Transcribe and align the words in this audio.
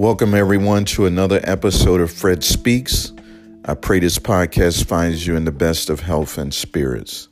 Welcome, 0.00 0.34
everyone, 0.34 0.86
to 0.86 1.04
another 1.04 1.42
episode 1.44 2.00
of 2.00 2.10
Fred 2.10 2.42
Speaks. 2.42 3.12
I 3.66 3.74
pray 3.74 3.98
this 3.98 4.18
podcast 4.18 4.86
finds 4.86 5.26
you 5.26 5.36
in 5.36 5.44
the 5.44 5.52
best 5.52 5.90
of 5.90 6.00
health 6.00 6.38
and 6.38 6.54
spirits. 6.54 7.28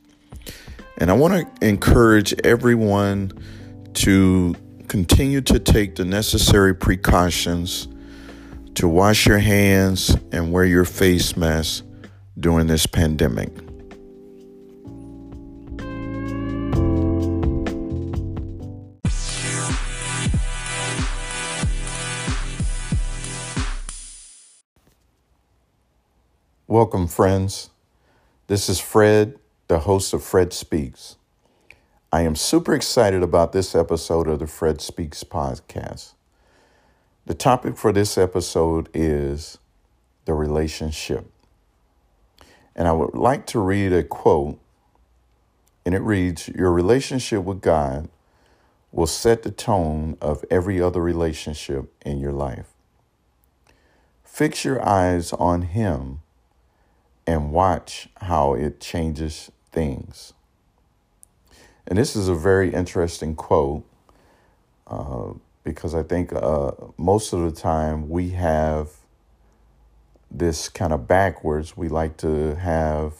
And 0.99 1.09
I 1.09 1.15
want 1.15 1.33
to 1.33 1.67
encourage 1.67 2.31
everyone 2.43 3.31
to 3.95 4.53
continue 4.87 5.41
to 5.41 5.57
take 5.57 5.95
the 5.95 6.05
necessary 6.05 6.75
precautions 6.75 7.87
to 8.75 8.87
wash 8.87 9.25
your 9.25 9.39
hands 9.39 10.15
and 10.31 10.51
wear 10.51 10.63
your 10.63 10.85
face 10.85 11.35
mask 11.35 11.83
during 12.39 12.67
this 12.67 12.85
pandemic. 12.85 13.49
Welcome, 26.69 27.07
friends. 27.07 27.71
This 28.45 28.69
is 28.69 28.79
Fred, 28.79 29.39
the 29.67 29.79
host 29.79 30.13
of 30.13 30.23
Fred 30.23 30.53
Speaks. 30.53 31.15
I 32.11 32.21
am 32.21 32.35
super 32.35 32.75
excited 32.75 33.23
about 33.23 33.53
this 33.53 33.73
episode 33.73 34.27
of 34.27 34.37
the 34.37 34.45
Fred 34.45 34.79
Speaks 34.79 35.23
podcast. 35.23 36.13
The 37.25 37.33
topic 37.33 37.75
for 37.75 37.91
this 37.91 38.19
episode 38.19 38.87
is 38.93 39.57
the 40.25 40.35
relationship. 40.35 41.25
And 42.75 42.87
I 42.87 42.91
would 42.91 43.15
like 43.15 43.47
to 43.47 43.59
read 43.59 43.91
a 43.91 44.03
quote, 44.03 44.59
and 45.87 45.95
it 45.95 46.01
reads 46.01 46.49
Your 46.49 46.71
relationship 46.71 47.45
with 47.45 47.61
God 47.61 48.09
will 48.91 49.07
set 49.07 49.41
the 49.41 49.49
tone 49.49 50.19
of 50.21 50.45
every 50.51 50.79
other 50.79 51.01
relationship 51.01 51.91
in 52.05 52.19
your 52.19 52.33
life. 52.33 52.67
Fix 54.23 54.63
your 54.63 54.87
eyes 54.87 55.33
on 55.33 55.63
Him 55.63 56.21
and 57.29 57.51
watch 57.51 58.09
how 58.21 58.55
it 58.55 58.79
changes 58.79 59.51
things. 59.71 60.33
And 61.85 61.99
this 61.99 62.15
is 62.15 62.27
a 62.27 62.33
very 62.33 62.73
interesting 62.73 63.35
quote 63.35 63.85
uh, 64.87 65.33
because 65.63 65.93
I 65.93 66.01
think 66.01 66.33
uh, 66.33 66.71
most 66.97 67.31
of 67.31 67.41
the 67.41 67.51
time 67.51 68.09
we 68.09 68.31
have 68.31 68.89
this 70.31 70.69
kind 70.69 70.91
of 70.91 71.07
backwards. 71.07 71.77
We 71.77 71.87
like 71.87 72.17
to 72.17 72.55
have 72.55 73.13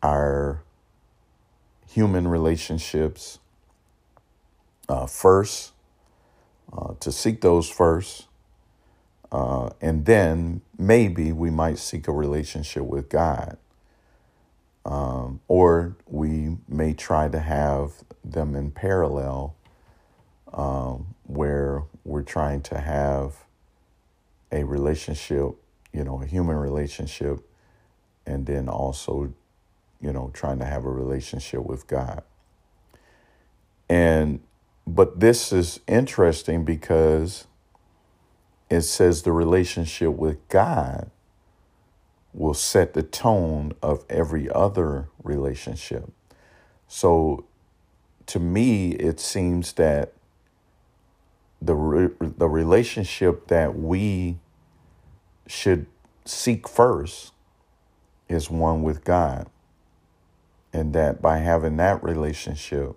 our 0.00 0.62
human 1.88 2.28
relationships 2.28 3.40
uh, 4.88 5.06
first, 5.06 5.72
uh, 6.72 6.94
to 7.00 7.10
seek 7.10 7.40
those 7.40 7.68
first, 7.68 8.28
uh, 9.32 9.70
and 9.80 10.04
then 10.04 10.60
maybe 10.78 11.32
we 11.32 11.50
might 11.50 11.78
seek 11.78 12.06
a 12.06 12.12
relationship 12.12 12.84
with 12.84 13.08
God. 13.08 13.56
Um, 14.84 15.40
or 15.48 15.96
we 16.06 16.56
may 16.68 16.92
try 16.92 17.28
to 17.28 17.38
have 17.38 17.92
them 18.24 18.54
in 18.54 18.72
parallel 18.72 19.54
um, 20.52 21.14
where 21.22 21.84
we're 22.04 22.22
trying 22.22 22.60
to 22.62 22.78
have 22.78 23.36
a 24.50 24.64
relationship, 24.64 25.52
you 25.92 26.04
know, 26.04 26.20
a 26.20 26.26
human 26.26 26.56
relationship, 26.56 27.40
and 28.26 28.44
then 28.44 28.68
also, 28.68 29.32
you 30.00 30.12
know, 30.12 30.30
trying 30.34 30.58
to 30.58 30.66
have 30.66 30.84
a 30.84 30.90
relationship 30.90 31.64
with 31.64 31.86
God. 31.86 32.22
And, 33.88 34.40
but 34.86 35.20
this 35.20 35.52
is 35.52 35.80
interesting 35.86 36.64
because 36.64 37.46
it 38.72 38.82
says 38.82 39.22
the 39.22 39.32
relationship 39.32 40.12
with 40.14 40.48
God 40.48 41.10
will 42.32 42.54
set 42.54 42.94
the 42.94 43.02
tone 43.02 43.74
of 43.82 44.06
every 44.08 44.48
other 44.50 45.08
relationship. 45.22 46.10
So 46.88 47.44
to 48.26 48.40
me, 48.40 48.92
it 48.92 49.20
seems 49.20 49.74
that 49.74 50.14
the, 51.60 51.74
re- 51.74 52.14
the 52.18 52.48
relationship 52.48 53.48
that 53.48 53.76
we 53.78 54.38
should 55.46 55.84
seek 56.24 56.66
first 56.66 57.32
is 58.26 58.48
one 58.48 58.82
with 58.82 59.04
God. 59.04 59.50
And 60.72 60.94
that 60.94 61.20
by 61.20 61.38
having 61.38 61.76
that 61.76 62.02
relationship, 62.02 62.96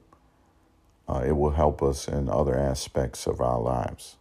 uh, 1.10 1.24
it 1.26 1.34
will 1.34 1.52
help 1.52 1.84
us 1.84 2.08
in 2.08 2.30
other 2.30 2.58
aspects 2.58 3.28
of 3.28 3.42
our 3.42 3.60
lives. 3.60 4.16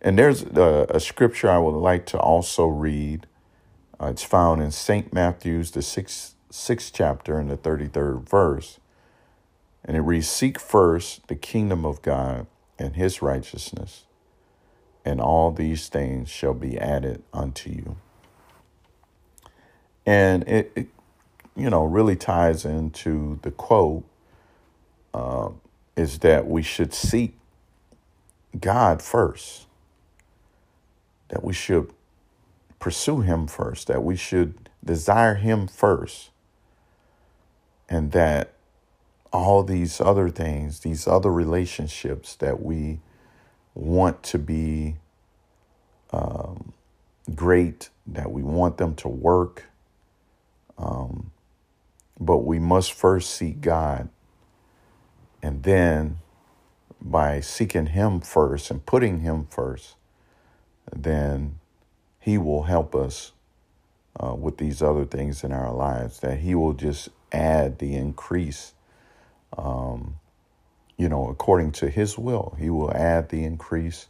And 0.00 0.18
there's 0.18 0.42
a, 0.42 0.86
a 0.90 1.00
scripture 1.00 1.50
I 1.50 1.58
would 1.58 1.78
like 1.78 2.06
to 2.06 2.18
also 2.18 2.66
read. 2.66 3.26
Uh, 4.00 4.06
it's 4.06 4.22
found 4.22 4.62
in 4.62 4.70
St. 4.70 5.12
Matthew's, 5.12 5.70
the 5.70 5.82
sixth, 5.82 6.34
sixth 6.50 6.92
chapter, 6.94 7.38
and 7.38 7.50
the 7.50 7.56
33rd 7.56 8.28
verse. 8.28 8.78
And 9.84 9.96
it 9.96 10.00
reads 10.00 10.28
Seek 10.28 10.60
first 10.60 11.28
the 11.28 11.34
kingdom 11.34 11.84
of 11.84 12.02
God 12.02 12.46
and 12.78 12.94
his 12.94 13.22
righteousness, 13.22 14.04
and 15.04 15.20
all 15.20 15.50
these 15.50 15.88
things 15.88 16.28
shall 16.28 16.54
be 16.54 16.78
added 16.78 17.22
unto 17.32 17.70
you. 17.70 17.96
And 20.04 20.46
it, 20.46 20.72
it 20.76 20.86
you 21.56 21.70
know, 21.70 21.84
really 21.84 22.16
ties 22.16 22.64
into 22.64 23.38
the 23.42 23.50
quote 23.50 24.04
uh, 25.14 25.48
is 25.96 26.18
that 26.18 26.46
we 26.46 26.62
should 26.62 26.92
seek 26.92 27.34
God 28.60 29.00
first 29.00 29.65
that 31.28 31.42
we 31.44 31.52
should 31.52 31.92
pursue 32.78 33.20
Him 33.20 33.46
first, 33.46 33.86
that 33.88 34.02
we 34.02 34.16
should 34.16 34.68
desire 34.84 35.34
Him 35.34 35.66
first, 35.66 36.30
and 37.88 38.12
that 38.12 38.52
all 39.32 39.62
these 39.62 40.00
other 40.00 40.28
things, 40.30 40.80
these 40.80 41.06
other 41.06 41.32
relationships 41.32 42.36
that 42.36 42.62
we 42.62 43.00
want 43.74 44.22
to 44.22 44.38
be 44.38 44.96
um, 46.12 46.72
great, 47.34 47.90
that 48.06 48.30
we 48.30 48.42
want 48.42 48.78
them 48.78 48.94
to 48.94 49.08
work, 49.08 49.64
um, 50.78 51.32
but 52.18 52.38
we 52.38 52.58
must 52.58 52.92
first 52.92 53.30
seek 53.30 53.60
God. 53.60 54.08
And 55.42 55.62
then 55.62 56.18
by 57.00 57.40
seeking 57.40 57.86
Him 57.86 58.20
first 58.20 58.70
and 58.70 58.84
putting 58.86 59.20
Him 59.20 59.46
first, 59.50 59.96
then 61.02 61.58
He 62.20 62.38
will 62.38 62.64
help 62.64 62.94
us 62.94 63.32
uh, 64.22 64.34
with 64.34 64.58
these 64.58 64.82
other 64.82 65.04
things 65.04 65.44
in 65.44 65.52
our 65.52 65.72
lives, 65.72 66.20
that 66.20 66.40
He 66.40 66.54
will 66.54 66.72
just 66.74 67.08
add 67.32 67.78
the 67.78 67.94
increase, 67.94 68.72
um, 69.56 70.16
you 70.96 71.08
know, 71.08 71.28
according 71.28 71.72
to 71.72 71.90
His 71.90 72.18
will. 72.18 72.56
He 72.58 72.70
will 72.70 72.92
add 72.92 73.28
the 73.30 73.44
increase 73.44 74.08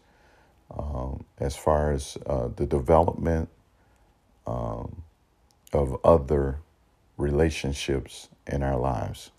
um, 0.76 1.24
as 1.38 1.56
far 1.56 1.92
as 1.92 2.18
uh, 2.26 2.48
the 2.54 2.66
development 2.66 3.48
um, 4.46 5.02
of 5.72 5.98
other 6.04 6.58
relationships 7.16 8.28
in 8.46 8.62
our 8.62 8.78
lives. 8.78 9.30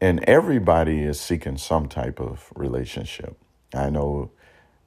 And 0.00 0.24
everybody 0.24 1.02
is 1.02 1.20
seeking 1.20 1.58
some 1.58 1.88
type 1.88 2.20
of 2.20 2.52
relationship. 2.56 3.36
I 3.74 3.90
know 3.90 4.30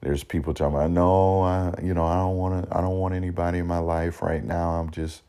there's 0.00 0.24
people 0.24 0.54
talking 0.54 0.76
about 0.76 0.90
no 0.90 1.40
I, 1.40 1.74
you 1.82 1.94
know 1.94 2.04
i 2.04 2.16
don't 2.16 2.36
want 2.36 2.68
to 2.68 2.76
i 2.76 2.80
don't 2.80 2.98
want 2.98 3.14
anybody 3.14 3.58
in 3.58 3.66
my 3.66 3.78
life 3.78 4.22
right 4.22 4.44
now. 4.44 4.70
I'm 4.70 4.90
just 4.90 5.22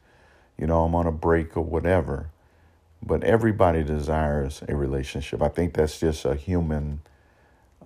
you 0.58 0.68
know 0.68 0.84
i'm 0.84 0.96
on 0.96 1.08
a 1.08 1.12
break 1.12 1.56
or 1.58 1.62
whatever. 1.64 2.30
But 3.04 3.24
everybody 3.24 3.84
desires 3.84 4.64
a 4.68 4.75
relationship. 4.75 5.42
I 5.42 5.50
think 5.50 5.75
that's 5.75 6.00
just 6.00 6.25
a 6.25 6.36
human 6.36 7.02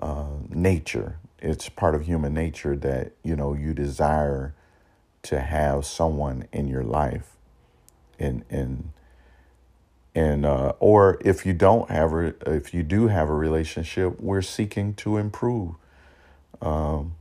uh, 0.02 0.28
nature. 0.50 1.18
It's 1.40 1.68
part 1.70 1.96
of 1.96 2.06
human 2.06 2.34
nature 2.34 2.78
that 2.78 3.12
you 3.24 3.36
know 3.36 3.54
you 3.54 3.74
desire 3.74 4.54
to 5.24 5.40
have 5.40 5.86
someone 5.86 6.48
in 6.52 6.68
your 6.68 6.84
life. 6.84 7.36
And 8.20 8.46
and 8.50 8.92
and 10.16 10.46
uh, 10.46 10.74
or 10.80 11.20
if 11.24 11.46
you 11.46 11.54
don't 11.54 11.90
have 11.90 12.14
a 12.14 12.34
if 12.46 12.74
you 12.74 12.84
do 12.84 13.08
have 13.08 13.30
a 13.30 13.34
relationship 13.34 14.20
we're 14.20 14.42
seeking 14.42 14.94
to 14.96 15.18
improve 15.18 15.76
um, 16.62 17.16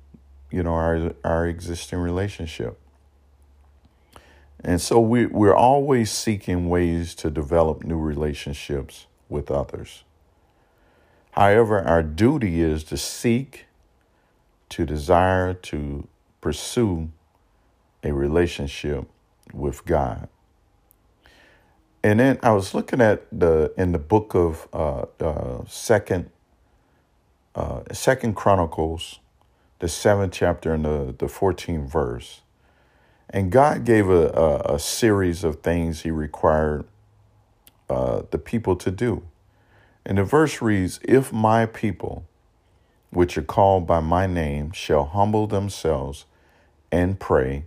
you 0.50 0.62
know, 0.62 0.74
our 0.74 1.14
our 1.24 1.46
existing 1.46 1.98
relationship. 1.98 2.78
And 4.62 4.80
so 4.80 5.00
we 5.00 5.26
we're 5.26 5.54
always 5.54 6.10
seeking 6.10 6.68
ways 6.68 7.14
to 7.16 7.30
develop 7.30 7.84
new 7.84 7.98
relationships 7.98 9.06
with 9.28 9.50
others. 9.50 10.04
However, 11.32 11.80
our 11.80 12.02
duty 12.02 12.60
is 12.60 12.84
to 12.84 12.96
seek, 12.96 13.66
to 14.70 14.84
desire, 14.84 15.54
to 15.54 16.08
pursue 16.40 17.10
a 18.02 18.12
relationship 18.12 19.06
with 19.52 19.84
God. 19.84 20.28
And 22.02 22.18
then 22.18 22.38
I 22.42 22.52
was 22.52 22.74
looking 22.74 23.00
at 23.00 23.26
the 23.30 23.72
in 23.76 23.92
the 23.92 23.98
book 23.98 24.34
of 24.34 24.68
uh, 24.72 25.04
uh, 25.20 25.64
Second 25.66 26.30
uh, 27.54 27.82
Second 27.92 28.34
Chronicles 28.34 29.19
the 29.80 29.88
seventh 29.88 30.32
chapter 30.32 30.72
and 30.72 30.84
the, 30.84 31.14
the 31.18 31.26
14th 31.26 31.90
verse. 31.90 32.42
And 33.28 33.50
God 33.50 33.84
gave 33.84 34.08
a, 34.08 34.28
a, 34.28 34.74
a 34.74 34.78
series 34.78 35.44
of 35.44 35.60
things 35.60 36.02
He 36.02 36.10
required 36.10 36.84
uh, 37.88 38.22
the 38.30 38.38
people 38.38 38.76
to 38.76 38.90
do. 38.90 39.22
And 40.04 40.18
the 40.18 40.24
verse 40.24 40.62
reads 40.62 41.00
If 41.02 41.32
my 41.32 41.66
people, 41.66 42.24
which 43.10 43.36
are 43.36 43.42
called 43.42 43.86
by 43.86 44.00
my 44.00 44.26
name, 44.26 44.72
shall 44.72 45.06
humble 45.06 45.46
themselves 45.46 46.26
and 46.92 47.18
pray 47.18 47.64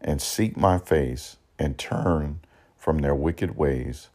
and 0.00 0.22
seek 0.22 0.56
my 0.56 0.78
face 0.78 1.36
and 1.58 1.76
turn 1.76 2.40
from 2.76 2.98
their 2.98 3.14
wicked 3.14 3.56
ways, 3.56 4.08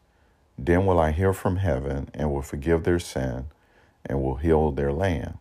then 0.57 0.86
will 0.86 1.00
I 1.00 1.12
hear 1.12 1.34
from 1.34 1.57
heaven 1.57 2.10
and 2.13 2.31
will 2.31 2.42
forgive 2.42 2.84
their 2.84 3.00
sin 3.00 3.48
and 4.06 4.22
will 4.22 4.36
heal 4.36 4.72
their 4.72 4.94
land. 4.94 5.38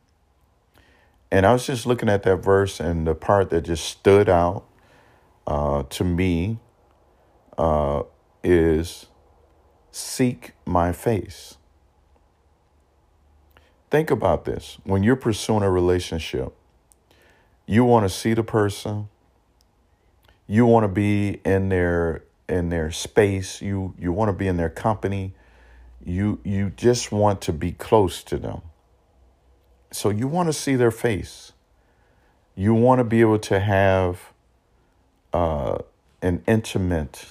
And 1.32 1.46
I 1.46 1.54
was 1.54 1.66
just 1.66 1.86
looking 1.86 2.10
at 2.10 2.24
that 2.24 2.36
verse, 2.36 2.78
and 2.78 3.06
the 3.06 3.14
part 3.14 3.48
that 3.50 3.62
just 3.62 3.86
stood 3.86 4.28
out 4.28 4.64
uh, 5.46 5.84
to 5.84 6.04
me 6.04 6.58
uh, 7.56 8.02
is 8.44 9.06
seek 9.90 10.52
my 10.66 10.92
face. 10.92 11.56
Think 13.90 14.10
about 14.10 14.44
this. 14.44 14.76
When 14.84 15.02
you're 15.02 15.16
pursuing 15.16 15.62
a 15.62 15.70
relationship, 15.70 16.54
you 17.66 17.86
want 17.86 18.04
to 18.04 18.10
see 18.10 18.34
the 18.34 18.44
person, 18.44 19.08
you 20.46 20.66
want 20.66 20.84
to 20.84 20.88
be 20.88 21.40
in 21.46 21.70
their 21.70 22.24
in 22.46 22.68
their 22.68 22.90
space, 22.90 23.62
you 23.62 23.94
you 23.98 24.12
want 24.12 24.28
to 24.28 24.34
be 24.34 24.48
in 24.48 24.58
their 24.58 24.68
company, 24.68 25.32
you 26.04 26.40
you 26.44 26.72
just 26.76 27.10
want 27.10 27.40
to 27.40 27.54
be 27.54 27.72
close 27.72 28.22
to 28.24 28.36
them. 28.36 28.60
So 29.92 30.08
you 30.08 30.26
want 30.26 30.48
to 30.48 30.52
see 30.54 30.74
their 30.74 30.90
face. 30.90 31.52
You 32.54 32.74
want 32.74 32.98
to 32.98 33.04
be 33.04 33.20
able 33.20 33.38
to 33.40 33.60
have 33.60 34.32
uh, 35.32 35.78
an 36.22 36.42
intimate 36.46 37.26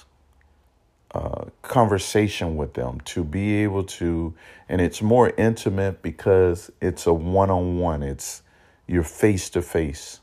uh, 1.12 1.46
conversation 1.60 2.56
with 2.56 2.74
them, 2.74 3.00
to 3.00 3.22
be 3.22 3.56
able 3.56 3.84
to, 3.84 4.32
and 4.68 4.80
it's 4.80 5.02
more 5.02 5.32
intimate 5.36 6.00
because 6.02 6.70
it's 6.80 7.06
a 7.06 7.12
one 7.12 7.50
on 7.50 7.78
one, 7.78 8.02
it's 8.02 8.42
you're 8.86 9.02
face 9.02 9.50
to 9.50 9.60
face. 9.60 10.20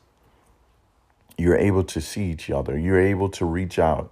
You're 1.37 1.57
able 1.57 1.83
to 1.83 2.01
see 2.01 2.31
each 2.31 2.49
other, 2.49 2.77
you're 2.77 2.99
able 2.99 3.29
to 3.29 3.45
reach 3.45 3.77
out 3.77 4.11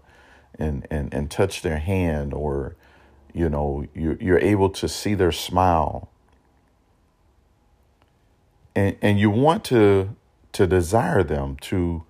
and, 0.60 0.86
and, 0.92 1.14
and 1.14 1.32
touch 1.32 1.62
their 1.62 1.80
hand, 1.80 2.34
or, 2.34 2.76
you 3.34 3.50
know, 3.50 3.86
you're, 3.96 4.18
you're 4.22 4.40
able 4.40 4.70
to 4.70 4.88
see 4.88 5.16
their 5.16 5.32
smile 5.32 6.10
and 8.78 8.96
and 9.02 9.20
you 9.20 9.32
want 9.32 9.66
to 9.66 10.16
to 10.54 10.68
desire 10.68 11.24
them 11.24 11.58
to 11.62 12.04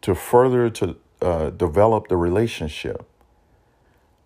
to 0.00 0.14
further 0.14 0.70
to 0.70 0.96
uh, 1.20 1.50
develop 1.50 2.08
the 2.08 2.16
relationship. 2.16 3.06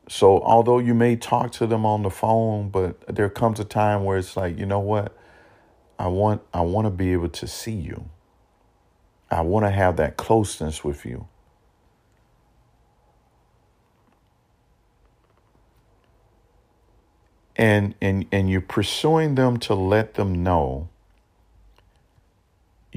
So 0.08 0.40
although 0.40 0.78
you 0.78 0.94
may 0.94 1.16
talk 1.16 1.52
to 1.52 1.66
them 1.66 1.84
on 1.84 2.02
the 2.02 2.10
phone, 2.10 2.70
but 2.70 3.00
there 3.14 3.28
comes 3.28 3.60
a 3.60 3.64
time 3.64 4.04
where 4.04 4.16
it's 4.16 4.36
like, 4.36 4.56
you 4.58 4.64
know 4.64 4.78
what? 4.78 5.16
I 5.98 6.06
want 6.06 6.42
I 6.54 6.60
want 6.60 6.86
to 6.86 6.90
be 6.90 7.12
able 7.12 7.30
to 7.30 7.46
see 7.48 7.72
you. 7.72 8.08
I 9.28 9.40
want 9.40 9.66
to 9.66 9.70
have 9.70 9.96
that 9.96 10.16
closeness 10.16 10.84
with 10.84 11.04
you. 11.04 11.26
And 17.56 17.96
and 18.00 18.24
and 18.30 18.48
you're 18.48 18.60
pursuing 18.60 19.34
them 19.34 19.58
to 19.58 19.74
let 19.74 20.14
them 20.14 20.44
know 20.44 20.88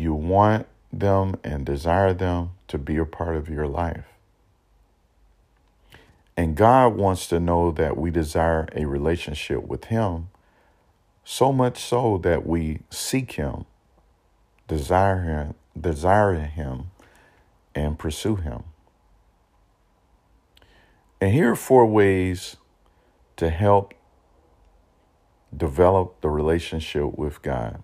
you 0.02 0.14
want 0.14 0.68
them 0.92 1.40
and 1.44 1.66
desire 1.66 2.14
them 2.14 2.50
to 2.68 2.78
be 2.78 2.98
a 2.98 3.06
part 3.06 3.36
of 3.36 3.48
your 3.48 3.68
life. 3.68 4.06
And 6.36 6.56
God 6.56 6.96
wants 6.96 7.28
to 7.28 7.40
know 7.40 7.72
that 7.72 7.98
we 7.98 8.10
desire 8.10 8.68
a 8.76 8.86
relationship 8.86 9.64
with 9.68 9.86
Him, 9.86 10.30
so 11.24 11.54
much 11.54 11.82
so 11.84 12.18
that 12.20 12.46
we 12.48 12.80
seek 12.90 13.34
Him, 13.34 13.66
desire 14.68 15.22
Him, 15.22 15.54
desire 15.80 16.36
Him, 16.36 16.92
and 17.76 18.00
pursue 18.00 18.38
Him. 18.38 18.64
And 21.20 21.32
here 21.32 21.52
are 21.52 21.56
four 21.56 21.86
ways 21.86 22.58
to 23.38 23.50
help 23.50 23.94
develop 25.56 26.22
the 26.22 26.30
relationship 26.30 27.18
with 27.18 27.42
God. 27.42 27.84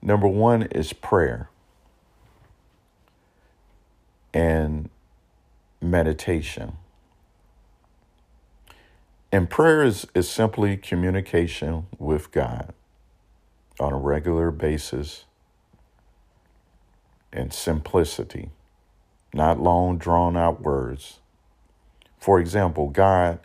Number 0.00 0.28
one 0.28 0.62
is 0.64 0.92
prayer 0.92 1.50
and 4.32 4.88
meditation. 5.80 6.74
And 9.30 9.50
prayer 9.50 9.82
is, 9.82 10.06
is 10.14 10.28
simply 10.28 10.76
communication 10.76 11.86
with 11.98 12.32
God 12.32 12.72
on 13.78 13.92
a 13.92 13.98
regular 13.98 14.50
basis 14.50 15.24
and 17.32 17.52
simplicity, 17.52 18.50
not 19.34 19.60
long 19.60 19.98
drawn 19.98 20.36
out 20.36 20.62
words. 20.62 21.18
For 22.18 22.40
example, 22.40 22.88
God, 22.88 23.38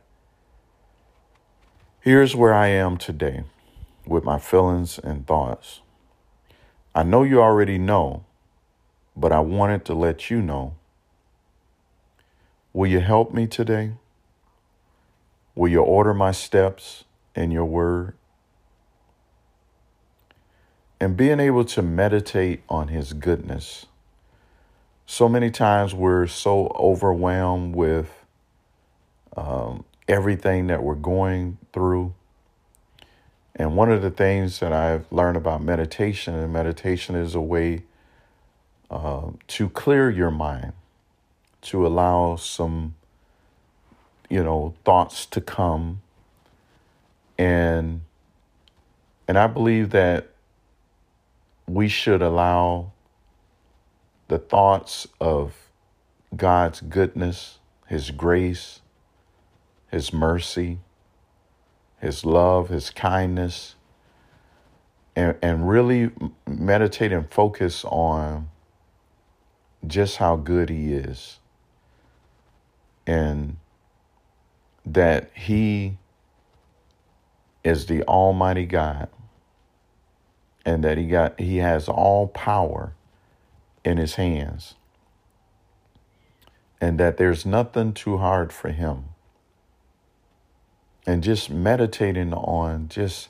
here's 2.00 2.36
where 2.36 2.54
I 2.54 2.68
am 2.68 2.98
today 2.98 3.44
with 4.06 4.24
my 4.24 4.40
feelings 4.40 4.98
and 5.00 5.28
thoughts. 5.28 5.82
I 6.96 7.04
know 7.04 7.24
you 7.24 7.42
already 7.42 7.78
know, 7.80 8.24
but 9.16 9.32
I 9.32 9.40
wanted 9.40 9.84
to 9.86 9.94
let 9.96 10.30
you 10.30 10.42
know. 10.42 10.76
Will 12.72 12.88
you 12.88 13.00
help 13.00 13.34
me 13.34 13.48
today? 13.48 13.94
Will 15.56 15.70
you 15.70 15.82
order 15.82 16.14
my 16.14 16.32
steps 16.32 17.04
in 17.36 17.52
your 17.52 17.66
word? 17.66 18.16
And 21.00 21.18
being 21.18 21.40
able 21.40 21.66
to 21.66 21.82
meditate 21.82 22.62
on 22.70 22.88
his 22.88 23.14
goodness. 23.14 23.88
So 25.06 25.28
many 25.28 25.52
times 25.52 25.94
we're 25.94 26.28
so 26.28 26.68
overwhelmed 26.80 27.76
with 27.76 28.26
um, 29.36 29.84
everything 30.08 30.68
that 30.68 30.84
we're 30.84 30.96
going 30.96 31.58
through 31.74 32.14
and 33.56 33.76
one 33.76 33.92
of 33.92 34.02
the 34.02 34.10
things 34.10 34.60
that 34.60 34.74
I've 34.74 35.12
learned 35.12 35.38
about 35.38 35.62
meditation, 35.62 36.34
and 36.34 36.52
meditation 36.52 37.16
is 37.16 37.36
a 37.36 37.42
way 37.42 37.84
uh, 38.90 39.32
to 39.48 39.70
clear 39.70 40.10
your 40.10 40.32
mind, 40.32 40.74
to 41.64 41.86
allow 41.86 42.36
some, 42.36 42.96
you 44.30 44.44
know, 44.44 44.74
thoughts 44.84 45.26
to 45.28 45.42
come. 45.42 46.02
And 47.38 48.02
and 49.28 49.38
I 49.38 49.48
believe 49.48 49.92
that 49.92 50.30
we 51.68 51.88
should 51.88 52.22
allow 52.22 52.92
the 54.28 54.40
thoughts 54.40 55.08
of 55.22 55.56
God's 56.36 56.82
goodness, 56.82 57.60
His 57.88 58.12
grace, 58.12 58.82
His 59.92 60.12
mercy, 60.12 60.80
his 62.04 62.26
love, 62.26 62.68
his 62.68 62.90
kindness, 62.90 63.76
and, 65.16 65.38
and 65.42 65.70
really 65.70 66.12
meditate 66.46 67.14
and 67.14 67.32
focus 67.32 67.86
on 67.86 68.50
just 69.88 70.18
how 70.18 70.36
good 70.36 70.70
he 70.70 70.92
is. 70.92 71.40
And 73.08 73.56
that 74.86 75.32
he 75.34 75.98
is 77.64 77.86
the 77.86 78.04
almighty 78.04 78.66
God 78.66 79.08
and 80.66 80.84
that 80.84 80.98
he 80.98 81.08
got 81.08 81.40
he 81.40 81.58
has 81.58 81.88
all 81.88 82.28
power 82.28 82.94
in 83.86 83.96
his 83.96 84.16
hands 84.16 84.76
and 86.82 87.00
that 87.00 87.16
there's 87.16 87.46
nothing 87.46 87.94
too 87.94 88.18
hard 88.18 88.52
for 88.52 88.70
him 88.70 89.06
and 91.06 91.24
just 91.24 91.50
meditating 91.50 92.34
on 92.34 92.88
just 92.90 93.30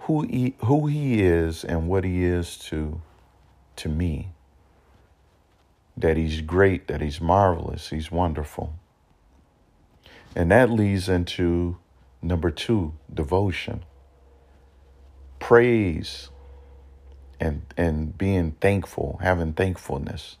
who 0.00 0.22
he, 0.22 0.54
who 0.64 0.86
he 0.86 1.22
is 1.22 1.64
and 1.64 1.88
what 1.88 2.04
he 2.04 2.24
is 2.24 2.56
to 2.56 3.00
to 3.76 3.88
me. 3.88 4.28
That 5.96 6.16
he's 6.16 6.40
great 6.40 6.86
that 6.88 7.00
he's 7.00 7.20
marvelous 7.20 7.90
he's 7.90 8.10
wonderful. 8.10 8.74
And 10.34 10.50
that 10.52 10.70
leads 10.70 11.08
into 11.08 11.78
number 12.22 12.50
2 12.50 12.94
devotion. 13.12 13.84
Praise 15.38 16.28
and 17.40 17.62
and 17.76 18.16
being 18.16 18.52
thankful 18.60 19.18
having 19.22 19.54
thankfulness. 19.54 20.36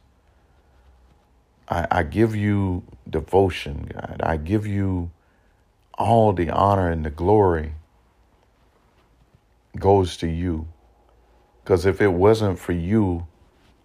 I, 1.68 1.86
I 1.90 2.02
give 2.02 2.36
you 2.36 2.84
devotion 3.08 3.90
god. 3.92 4.20
I 4.22 4.36
give 4.36 4.66
you 4.66 5.10
all 6.00 6.34
the 6.34 6.50
honor 6.50 6.90
and 6.90 7.06
the 7.06 7.10
glory 7.10 7.74
goes 9.78 10.16
to 10.18 10.28
you 10.28 10.66
Because 11.64 11.86
if 11.86 12.02
it 12.02 12.08
wasn't 12.12 12.58
for 12.60 12.72
you, 12.72 13.26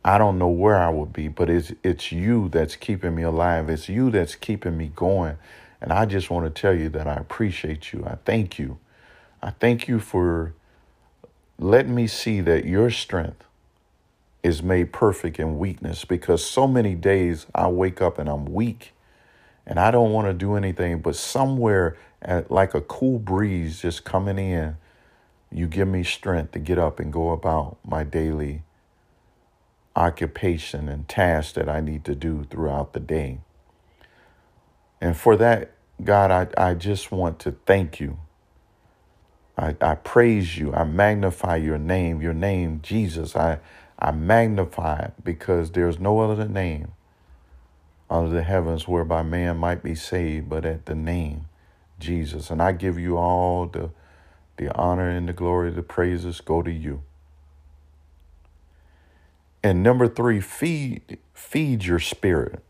I 0.06 0.18
don't 0.18 0.40
know 0.40 0.50
where 0.50 0.78
I 0.78 0.90
would 0.90 1.14
be, 1.14 1.30
but 1.30 1.50
it's 1.50 1.74
it's 1.84 2.12
you 2.12 2.50
that's 2.50 2.76
keeping 2.76 3.16
me 3.16 3.24
alive. 3.24 3.70
It's 3.70 3.90
you 3.90 4.12
that's 4.12 4.36
keeping 4.36 4.78
me 4.78 4.92
going. 4.96 5.38
And 5.82 5.94
I 5.94 6.06
just 6.06 6.30
want 6.32 6.46
to 6.54 6.62
tell 6.62 6.76
you 6.76 6.90
that 6.90 7.08
I 7.08 7.16
appreciate 7.16 7.94
you. 7.94 8.06
I 8.06 8.18
thank 8.26 8.60
you. 8.60 8.80
I 9.44 9.52
thank 9.52 9.88
you 9.88 10.00
for 10.00 10.54
letting 11.60 11.96
me 11.96 12.08
see 12.08 12.42
that 12.42 12.66
your 12.66 12.92
strength 12.92 13.44
is 14.44 14.64
made 14.64 14.94
perfect 14.94 15.40
in 15.40 15.60
weakness 15.60 16.06
because 16.06 16.46
so 16.46 16.68
many 16.68 16.96
days 16.96 17.48
I 17.56 17.70
wake 17.70 18.02
up 18.02 18.20
and 18.20 18.30
I'm 18.30 18.46
weak 18.48 18.94
and 19.68 19.80
I 19.80 19.92
don't 19.92 20.12
want 20.12 20.28
to 20.28 20.34
do 20.34 20.56
anything, 20.56 21.00
but 21.00 21.16
somewhere 21.16 21.98
at, 22.22 22.52
like 22.52 22.74
a 22.74 22.82
cool 22.82 23.20
breeze 23.20 23.82
just 23.82 24.04
coming 24.04 24.38
in, 24.38 24.78
you 25.52 25.68
give 25.68 25.88
me 25.88 26.04
strength 26.04 26.52
to 26.52 26.60
get 26.60 26.78
up 26.78 27.00
and 27.00 27.12
go 27.12 27.32
about 27.32 27.78
my 27.86 28.04
daily 28.04 28.64
occupation 29.96 30.90
and 30.90 31.08
tasks 31.08 31.54
that 31.54 31.70
I 31.70 31.80
need 31.80 32.04
to 32.06 32.16
do 32.16 32.46
throughout 32.50 32.94
the 32.94 33.00
day. 33.00 33.40
And 35.00 35.16
for 35.16 35.36
that, 35.38 35.72
God, 36.04 36.32
I, 36.32 36.48
I 36.58 36.74
just 36.74 37.12
want 37.12 37.40
to 37.40 37.56
thank 37.66 38.00
you. 38.00 38.20
I, 39.58 39.76
I 39.80 39.96
praise 39.96 40.58
you. 40.58 40.74
I 40.74 40.84
magnify 40.84 41.56
your 41.56 41.78
name, 41.78 42.22
your 42.22 42.34
name, 42.34 42.82
Jesus. 42.84 43.36
I, 43.36 43.60
I 43.98 44.12
magnify 44.12 45.00
it 45.00 45.14
because 45.24 45.72
there's 45.72 46.00
no 46.00 46.20
other 46.20 46.48
name 46.48 46.92
under 48.10 48.30
the 48.30 48.44
heavens 48.44 48.88
whereby 48.88 49.24
man 49.24 49.58
might 49.58 49.82
be 49.82 49.96
saved, 49.96 50.50
but 50.50 50.66
at 50.66 50.86
the 50.86 50.96
name 50.96 51.46
Jesus. 52.00 52.50
And 52.50 52.62
I 52.62 52.72
give 52.72 53.00
you 53.00 53.18
all 53.18 53.66
the, 53.66 53.92
the 54.58 54.74
honor 54.76 55.10
and 55.10 55.28
the 55.28 55.34
glory, 55.34 55.72
the 55.72 55.82
praises 55.84 56.42
go 56.42 56.62
to 56.62 56.72
you. 56.72 57.04
And 59.64 59.82
number 59.82 60.08
three, 60.08 60.42
feed 60.42 61.18
feed 61.34 61.86
your 61.86 62.00
spirit. 62.00 62.62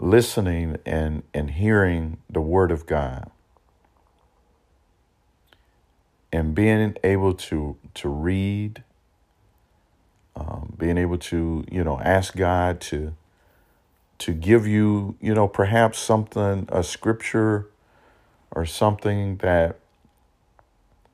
Listening 0.00 0.78
and, 0.84 1.22
and 1.32 1.50
hearing 1.52 2.18
the 2.28 2.40
word 2.40 2.72
of 2.72 2.86
God. 2.86 3.30
And 6.32 6.54
being 6.54 6.96
able 7.04 7.34
to 7.34 7.76
to 7.94 8.08
read, 8.08 8.82
um, 10.34 10.74
being 10.76 10.98
able 10.98 11.18
to, 11.18 11.64
you 11.70 11.84
know, 11.84 12.00
ask 12.00 12.34
God 12.34 12.80
to 12.82 13.14
to 14.20 14.32
give 14.32 14.66
you, 14.66 15.16
you 15.20 15.34
know, 15.34 15.48
perhaps 15.48 15.98
something, 15.98 16.68
a 16.70 16.82
scripture 16.82 17.68
or 18.52 18.64
something 18.64 19.36
that 19.38 19.78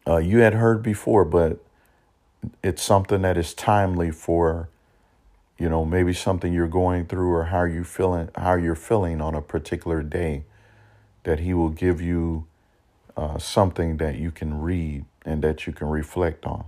uh, 0.07 0.19
you 0.19 0.39
had 0.39 0.55
heard 0.55 0.83
before, 0.83 1.25
but 1.25 1.59
it's 2.63 2.83
something 2.83 3.23
that 3.23 3.37
is 3.37 3.55
timely 3.55 4.11
for 4.11 4.69
you 5.59 5.69
know 5.69 5.85
maybe 5.85 6.13
something 6.13 6.53
you're 6.53 6.69
going 6.69 7.07
through 7.07 7.33
or 7.33 7.45
how 7.45 7.65
you 7.65 7.83
feeling 7.83 8.29
how 8.37 8.55
you're 8.55 8.75
feeling 8.75 9.21
on 9.21 9.35
a 9.35 9.41
particular 9.41 10.03
day 10.03 10.45
that 11.25 11.41
he 11.41 11.55
will 11.55 11.71
give 11.71 12.01
you 12.01 12.47
uh, 13.17 13.39
something 13.39 13.97
that 13.97 14.17
you 14.17 14.31
can 14.31 14.61
read 14.61 15.05
and 15.25 15.43
that 15.43 15.67
you 15.67 15.73
can 15.73 15.89
reflect 15.89 16.47
on. 16.47 16.65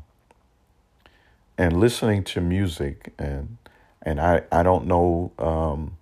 And 1.56 1.78
listening 1.78 2.24
to 2.24 2.40
music 2.40 3.12
and 3.18 3.58
and 4.02 4.20
I, 4.20 4.42
I 4.50 4.62
don't 4.62 4.86
know 4.86 5.32
um, 5.38 5.97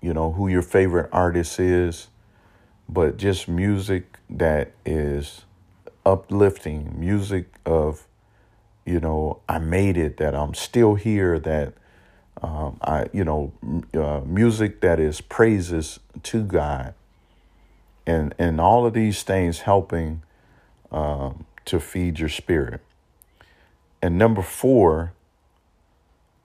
you 0.00 0.14
know 0.14 0.32
who 0.32 0.48
your 0.48 0.62
favorite 0.62 1.08
artist 1.12 1.58
is 1.60 2.08
but 2.88 3.16
just 3.16 3.48
music 3.48 4.18
that 4.30 4.72
is 4.86 5.42
uplifting 6.06 6.98
music 6.98 7.46
of 7.66 8.06
you 8.88 9.00
know, 9.00 9.40
I 9.46 9.58
made 9.58 9.98
it, 9.98 10.16
that 10.16 10.34
I'm 10.34 10.54
still 10.54 10.94
here, 10.94 11.38
that 11.40 11.74
um, 12.42 12.78
I, 12.80 13.06
you 13.12 13.22
know, 13.22 13.52
uh, 13.92 14.22
music 14.24 14.80
that 14.80 14.98
is 14.98 15.20
praises 15.20 16.00
to 16.22 16.42
God, 16.42 16.94
and 18.06 18.34
and 18.38 18.58
all 18.58 18.86
of 18.86 18.94
these 18.94 19.22
things 19.24 19.60
helping 19.60 20.22
um, 20.90 21.44
to 21.66 21.78
feed 21.78 22.18
your 22.18 22.30
spirit. 22.30 22.80
And 24.00 24.16
number 24.16 24.40
four, 24.40 25.12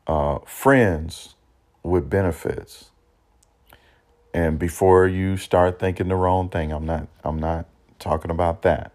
uh, 0.06 0.40
friends 0.40 1.36
with 1.82 2.10
benefits. 2.10 2.90
And 4.34 4.58
before 4.58 5.08
you 5.08 5.38
start 5.38 5.80
thinking 5.80 6.08
the 6.08 6.16
wrong 6.16 6.50
thing, 6.50 6.72
I'm 6.72 6.86
not 6.86 7.08
I'm 7.24 7.40
not 7.40 7.68
talking 8.00 8.32
about 8.32 8.64
that. 8.64 8.92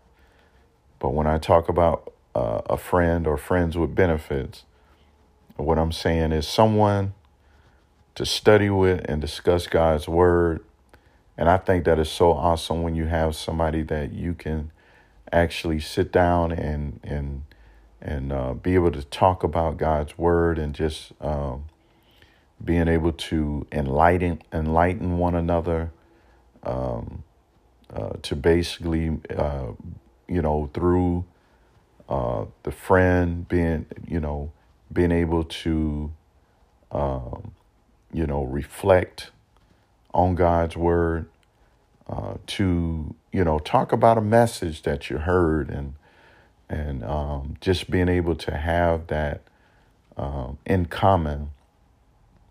But 0.99 1.11
when 1.11 1.26
I 1.26 1.38
talk 1.38 1.68
about 1.68 2.12
uh, 2.38 2.62
a 2.71 2.76
friend 2.76 3.26
or 3.26 3.37
friends 3.37 3.76
with 3.76 3.95
benefits. 3.95 4.64
What 5.57 5.76
I'm 5.76 5.90
saying 5.90 6.30
is 6.30 6.47
someone 6.47 7.14
to 8.14 8.25
study 8.25 8.71
with 8.71 9.04
and 9.09 9.21
discuss 9.21 9.66
God's 9.66 10.07
word. 10.07 10.61
And 11.37 11.49
I 11.49 11.57
think 11.57 11.85
that 11.85 11.99
is 11.99 12.09
so 12.09 12.33
awesome 12.33 12.83
when 12.83 12.95
you 12.95 13.07
have 13.07 13.35
somebody 13.35 13.83
that 13.83 14.12
you 14.12 14.35
can 14.35 14.71
actually 15.33 15.80
sit 15.80 16.12
down 16.12 16.52
and 16.52 17.00
and 17.02 17.42
and 18.00 18.33
uh, 18.33 18.54
be 18.54 18.76
able 18.76 18.92
to 18.92 19.02
talk 19.02 19.42
about 19.42 19.76
God's 19.76 20.16
word 20.16 20.59
and 20.59 20.73
just 20.73 21.12
um, 21.21 21.64
being 22.65 22.88
able 22.88 23.12
to 23.12 23.67
enlighten 23.73 24.43
enlighten 24.53 25.19
one 25.19 25.35
another. 25.35 25.91
Um, 26.62 27.25
uh, 27.95 28.11
to 28.23 28.37
basically, 28.37 29.19
uh, 29.37 29.69
you 30.27 30.43
know, 30.43 30.71
through 30.75 31.25
uh, 32.09 32.45
the 32.62 32.71
friend 32.71 33.49
being, 33.49 33.87
you 34.07 34.21
know, 34.21 34.53
being 34.93 35.12
able 35.12 35.45
to, 35.45 36.11
um, 36.93 37.53
you 38.12 38.27
know, 38.27 38.45
reflect 38.45 39.31
on 40.12 40.35
God's 40.35 40.77
word, 40.77 41.29
uh, 42.09 42.35
to, 42.47 43.15
you 43.33 43.45
know, 43.45 43.59
talk 43.59 43.93
about 43.93 44.19
a 44.19 44.23
message 44.23 44.83
that 44.83 45.11
you 45.11 45.19
heard 45.19 45.71
and, 45.71 45.95
and 46.69 47.05
um, 47.05 47.57
just 47.61 47.91
being 47.91 48.09
able 48.09 48.35
to 48.35 48.57
have 48.57 49.07
that 49.09 49.43
um, 50.17 50.59
in 50.67 50.87
common 50.87 51.50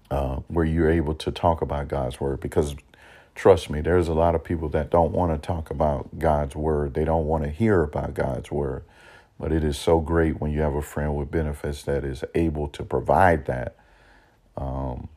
uh, 0.09 0.37
where 0.47 0.65
you're 0.65 0.89
able 0.89 1.13
to 1.15 1.31
talk 1.31 1.61
about 1.61 1.87
God's 1.87 2.19
word 2.19 2.39
because 2.39 2.75
trust 3.37 3.69
me, 3.69 3.81
there's 3.81 4.07
a 4.07 4.13
lot 4.13 4.35
of 4.35 4.43
people 4.43 4.67
that 4.69 4.89
don't 4.89 5.11
want 5.11 5.31
to 5.31 5.45
talk 5.45 5.69
about 5.69 6.17
God's 6.17 6.55
word. 6.55 6.95
They 6.95 7.05
don't 7.05 7.25
want 7.25 7.43
to 7.43 7.49
hear 7.49 7.83
about 7.83 8.15
God's 8.15 8.51
word. 8.51 8.83
But 9.39 9.51
it 9.51 9.63
is 9.63 9.77
so 9.77 9.99
great 9.99 10.41
when 10.41 10.51
you 10.51 10.61
have 10.61 10.73
a 10.73 10.81
friend 10.81 11.15
with 11.15 11.29
benefits 11.29 11.83
that 11.83 12.03
is 12.03 12.23
able 12.33 12.67
to 12.69 12.83
provide 12.83 13.45
that, 13.45 13.75
um, 14.57 15.09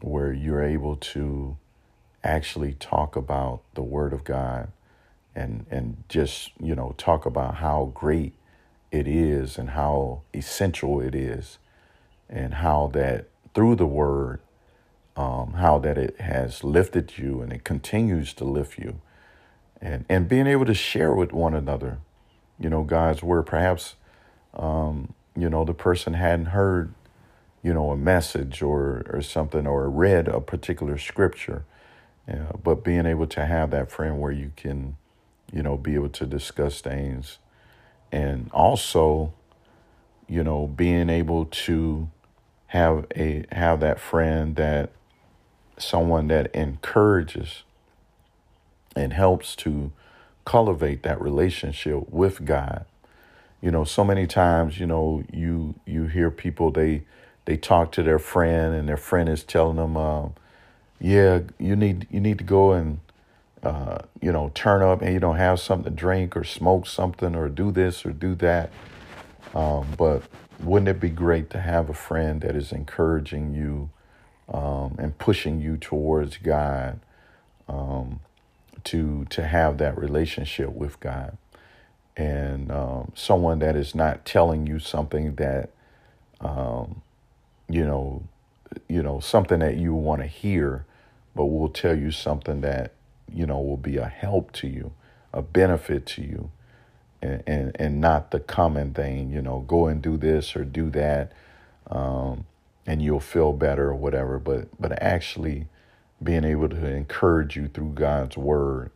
where 0.00 0.32
you're 0.32 0.62
able 0.62 0.94
to 0.96 1.56
actually 2.22 2.74
talk 2.74 3.16
about 3.16 3.62
the 3.74 3.82
Word 3.82 4.12
of 4.12 4.22
God 4.22 4.70
and 5.34 5.66
and 5.70 6.02
just 6.08 6.52
you 6.60 6.74
know 6.74 6.94
talk 6.96 7.26
about 7.26 7.56
how 7.56 7.90
great 7.94 8.34
it 8.92 9.08
is 9.08 9.58
and 9.58 9.70
how 9.70 10.22
essential 10.32 11.00
it 11.00 11.14
is, 11.14 11.58
and 12.30 12.54
how 12.54 12.88
that 12.94 13.26
through 13.56 13.76
the 13.76 13.88
Word, 13.88 14.40
um, 15.16 15.54
how 15.54 15.80
that 15.80 15.98
it 15.98 16.20
has 16.20 16.64
lifted 16.64 17.18
you 17.18 17.42
and 17.42 17.52
it 17.52 17.64
continues 17.64 18.34
to 18.34 18.44
lift 18.44 18.78
you, 18.78 19.00
and 19.82 20.06
and 20.08 20.28
being 20.28 20.46
able 20.46 20.66
to 20.66 20.74
share 20.74 21.14
with 21.14 21.32
one 21.32 21.54
another 21.54 21.98
you 22.58 22.70
know, 22.70 22.82
God's 22.82 23.22
word. 23.22 23.44
Perhaps, 23.44 23.96
um, 24.54 25.14
you 25.36 25.50
know, 25.50 25.64
the 25.64 25.74
person 25.74 26.14
hadn't 26.14 26.46
heard, 26.46 26.94
you 27.62 27.74
know, 27.74 27.90
a 27.90 27.96
message 27.96 28.62
or, 28.62 29.04
or 29.10 29.22
something 29.22 29.66
or 29.66 29.90
read 29.90 30.28
a 30.28 30.40
particular 30.40 30.98
scripture. 30.98 31.64
Uh, 32.28 32.56
but 32.62 32.84
being 32.84 33.06
able 33.06 33.26
to 33.28 33.46
have 33.46 33.70
that 33.70 33.90
friend 33.90 34.20
where 34.20 34.32
you 34.32 34.52
can, 34.56 34.96
you 35.52 35.62
know, 35.62 35.76
be 35.76 35.94
able 35.94 36.08
to 36.10 36.26
discuss 36.26 36.80
things 36.80 37.38
and 38.10 38.50
also, 38.52 39.32
you 40.28 40.42
know, 40.42 40.66
being 40.66 41.10
able 41.10 41.44
to 41.46 42.10
have 42.76 43.06
a 43.16 43.44
have 43.50 43.80
that 43.80 43.98
friend 43.98 44.56
that 44.56 44.90
someone 45.78 46.28
that 46.28 46.54
encourages 46.54 47.62
and 48.94 49.12
helps 49.12 49.56
to 49.56 49.92
cultivate 50.44 51.02
that 51.02 51.20
relationship 51.20 52.08
with 52.10 52.44
God. 52.44 52.84
You 53.60 53.70
know, 53.70 53.84
so 53.84 54.04
many 54.04 54.26
times, 54.26 54.78
you 54.78 54.86
know, 54.86 55.24
you 55.32 55.74
you 55.86 56.06
hear 56.06 56.30
people 56.30 56.70
they 56.70 57.02
they 57.46 57.56
talk 57.56 57.92
to 57.92 58.02
their 58.02 58.18
friend 58.18 58.74
and 58.74 58.88
their 58.88 58.96
friend 58.96 59.28
is 59.28 59.42
telling 59.42 59.76
them, 59.76 59.96
uh, 59.96 60.28
"Yeah, 61.00 61.40
you 61.58 61.76
need 61.76 62.06
you 62.10 62.20
need 62.20 62.38
to 62.38 62.44
go 62.44 62.72
and 62.72 63.00
uh, 63.62 63.98
you 64.20 64.32
know 64.32 64.50
turn 64.54 64.82
up 64.82 65.02
and 65.02 65.12
you 65.12 65.20
don't 65.20 65.36
have 65.36 65.60
something 65.60 65.92
to 65.92 65.96
drink 65.96 66.36
or 66.36 66.44
smoke 66.44 66.86
something 66.86 67.34
or 67.34 67.48
do 67.48 67.70
this 67.72 68.04
or 68.04 68.12
do 68.12 68.34
that." 68.36 68.70
Um, 69.54 69.86
but 69.96 70.22
wouldn't 70.60 70.88
it 70.88 71.00
be 71.00 71.10
great 71.10 71.50
to 71.50 71.60
have 71.60 71.90
a 71.90 71.94
friend 71.94 72.42
that 72.42 72.56
is 72.56 72.72
encouraging 72.72 73.54
you 73.54 73.90
um, 74.52 74.96
and 74.98 75.18
pushing 75.18 75.60
you 75.60 75.76
towards 75.78 76.38
God? 76.38 77.00
Um, 77.68 78.20
to 78.84 79.26
to 79.30 79.46
have 79.46 79.78
that 79.78 79.98
relationship 79.98 80.70
with 80.72 81.00
God. 81.00 81.38
and 82.16 82.72
um, 82.72 83.12
someone 83.14 83.60
that 83.60 83.76
is 83.76 83.94
not 83.94 84.24
telling 84.26 84.66
you 84.66 84.78
something 84.78 85.36
that 85.36 85.70
um, 86.40 87.02
you 87.68 87.84
know 87.86 88.24
you 88.88 89.02
know 89.02 89.20
something 89.20 89.60
that 89.60 89.76
you 89.76 89.94
want 89.94 90.22
to 90.22 90.28
hear 90.28 90.86
but 91.36 91.46
will 91.46 91.68
tell 91.70 91.96
you 91.96 92.10
something 92.10 92.62
that 92.62 92.92
you 93.32 93.46
know 93.46 93.60
will 93.60 93.76
be 93.78 93.96
a 93.98 94.06
help 94.06 94.52
to 94.52 94.68
you 94.68 94.92
a 95.32 95.42
benefit 95.42 96.06
to 96.06 96.22
you 96.22 96.50
and 97.22 97.42
and, 97.46 97.76
and 97.78 98.00
not 98.00 98.30
the 98.30 98.40
common 98.40 98.92
thing 98.92 99.30
you 99.30 99.42
know 99.42 99.64
go 99.66 99.86
and 99.86 100.02
do 100.02 100.16
this 100.16 100.56
or 100.56 100.64
do 100.64 100.90
that 100.90 101.32
um, 101.90 102.44
and 102.86 103.02
you'll 103.02 103.20
feel 103.20 103.52
better 103.52 103.88
or 103.88 103.94
whatever 103.94 104.38
but 104.38 104.68
but 104.80 104.92
actually 105.02 105.66
being 106.22 106.44
able 106.44 106.68
to 106.68 106.86
encourage 106.86 107.56
you 107.56 107.68
through 107.68 107.90
God's 107.90 108.36
word 108.36 108.90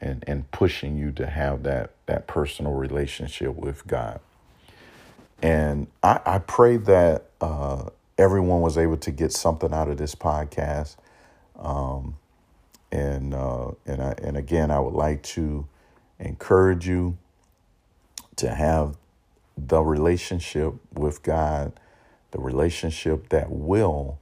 and 0.00 0.24
and 0.26 0.50
pushing 0.50 0.96
you 0.96 1.12
to 1.12 1.26
have 1.26 1.62
that 1.62 1.92
that 2.06 2.26
personal 2.26 2.72
relationship 2.72 3.54
with 3.54 3.86
God. 3.86 4.20
And 5.42 5.86
I, 6.02 6.20
I 6.24 6.38
pray 6.38 6.76
that 6.78 7.26
uh, 7.40 7.90
everyone 8.16 8.62
was 8.62 8.78
able 8.78 8.96
to 8.98 9.10
get 9.10 9.32
something 9.32 9.72
out 9.72 9.88
of 9.88 9.98
this 9.98 10.14
podcast. 10.14 10.96
Um, 11.58 12.16
and 12.90 13.34
uh, 13.34 13.72
and 13.86 14.02
I, 14.02 14.14
and 14.22 14.36
again, 14.36 14.70
I 14.70 14.80
would 14.80 14.94
like 14.94 15.22
to 15.24 15.66
encourage 16.18 16.88
you 16.88 17.16
to 18.36 18.54
have 18.54 18.96
the 19.56 19.82
relationship 19.82 20.74
with 20.92 21.22
God, 21.22 21.72
the 22.32 22.40
relationship 22.40 23.30
that 23.30 23.50
will 23.50 24.18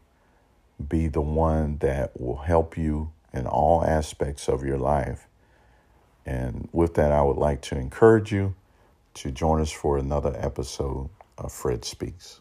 be 0.89 1.09
the 1.09 1.21
one 1.21 1.79
that 1.79 2.21
will 2.21 2.39
help 2.39 2.77
you 2.77 3.13
in 3.33 3.47
all 3.47 3.85
aspects 3.85 4.49
of 4.49 4.65
your 4.65 4.79
life 4.79 5.27
and 6.27 6.69
with 6.73 6.95
that, 6.95 7.13
I 7.13 7.23
would 7.23 7.37
like 7.37 7.61
to 7.63 7.79
encourage 7.79 8.33
you 8.33 8.55
to 9.15 9.31
join 9.31 9.61
us 9.61 9.71
for 9.71 9.99
another 9.99 10.35
episode 10.39 11.11
of 11.39 11.53
Fred 11.53 11.85
Speaks. 11.85 12.41